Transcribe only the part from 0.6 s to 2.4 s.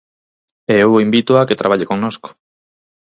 E eu invítoa a que traballe connosco.